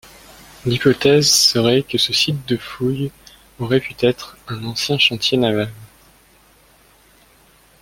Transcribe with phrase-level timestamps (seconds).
[0.65, 3.11] L'hypothèse serait que ce site de fouille
[3.59, 5.69] aurait pu être un ancien chantier naval.